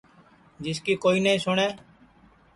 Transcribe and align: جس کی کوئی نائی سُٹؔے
جس 0.63 0.77
کی 0.85 0.95
کوئی 1.03 1.19
نائی 1.23 1.37
سُٹؔے 1.43 1.67